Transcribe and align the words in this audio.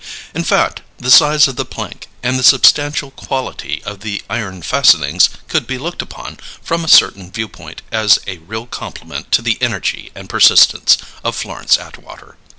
In 0.33 0.43
fact, 0.43 0.81
the 0.97 1.11
size 1.11 1.47
of 1.47 1.57
the 1.57 1.63
plank 1.63 2.07
and 2.23 2.39
the 2.39 2.43
substantial 2.43 3.11
quality 3.11 3.83
of 3.85 3.99
the 3.99 4.23
iron 4.31 4.63
fastenings 4.63 5.29
could 5.47 5.67
be 5.67 5.77
looked 5.77 6.01
upon, 6.01 6.39
from 6.63 6.83
a 6.83 6.87
certain 6.87 7.29
viewpoint, 7.31 7.83
as 7.91 8.17
a 8.25 8.39
real 8.39 8.65
compliment 8.65 9.31
to 9.33 9.43
the 9.43 9.59
energy 9.61 10.11
and 10.15 10.27
persistence 10.27 10.97
of 11.23 11.35
Florence 11.35 11.77
Atwater. 11.77 12.37